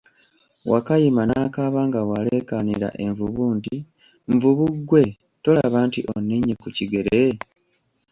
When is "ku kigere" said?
6.61-7.19